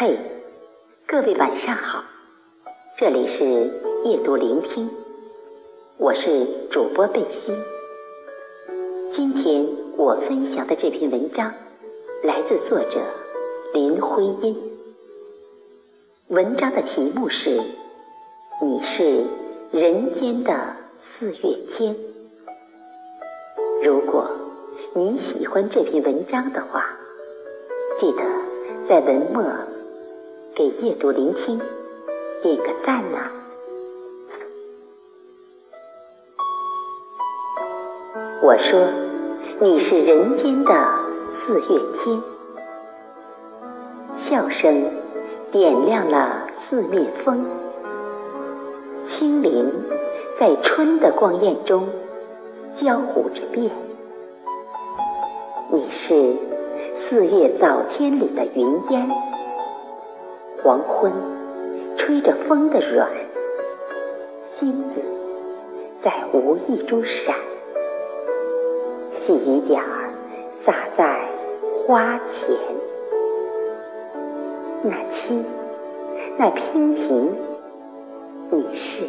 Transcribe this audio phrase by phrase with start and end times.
[0.00, 0.16] 嘿，
[1.08, 2.04] 各位晚上好，
[2.96, 3.44] 这里是
[4.04, 4.88] 夜读聆听，
[5.96, 7.52] 我是主播贝西。
[9.12, 9.66] 今天
[9.96, 11.52] 我分享的这篇文章
[12.22, 13.00] 来自作者
[13.74, 14.56] 林徽因，
[16.28, 17.58] 文章的题目是
[18.62, 19.24] 《你是
[19.72, 21.92] 人间的四月天》。
[23.82, 24.30] 如果
[24.94, 26.86] 你喜欢这篇文章的话，
[27.98, 28.22] 记得
[28.88, 29.42] 在文末
[30.58, 31.56] 给阅读聆听
[32.42, 33.30] 点个赞呐！
[38.42, 38.90] 我说
[39.60, 40.74] 你是人间的
[41.30, 42.20] 四月天，
[44.16, 44.84] 笑声
[45.52, 47.46] 点亮了四面风，
[49.06, 49.72] 清灵
[50.40, 51.88] 在春的光艳中
[52.74, 53.70] 交互着变。
[55.70, 56.34] 你是。
[57.00, 59.08] 四月早天里的云烟，
[60.68, 61.10] 黄昏
[61.96, 63.08] 吹着风的软，
[64.58, 65.00] 星子
[66.02, 67.34] 在无意中闪，
[69.14, 70.12] 细雨点儿
[70.62, 71.22] 洒在
[71.86, 72.54] 花前，
[74.82, 75.42] 那轻，
[76.36, 77.34] 那娉婷，
[78.50, 79.04] 你是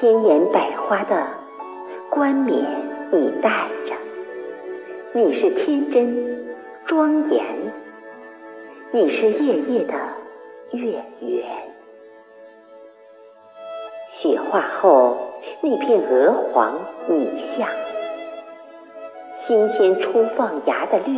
[0.00, 1.28] 鲜艳百花的
[2.10, 2.66] 冠冕，
[3.12, 3.94] 你戴着。
[5.12, 6.44] 你是天真
[6.86, 7.44] 庄严，
[8.96, 9.92] 你是夜夜的
[10.72, 11.44] 月圆。
[14.10, 15.18] 雪化后
[15.60, 17.68] 那片鹅黄，你像
[19.46, 21.12] 新鲜初放芽的绿，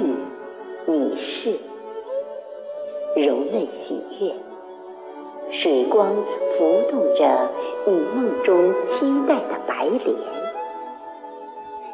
[0.86, 1.52] 你是
[3.14, 4.34] 柔嫩喜悦，
[5.52, 6.16] 水光
[6.56, 7.48] 浮动着
[7.86, 10.16] 你梦中期待的白莲。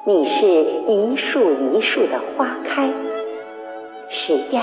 [0.07, 2.91] 你是一树一树的花开，
[4.09, 4.63] 是燕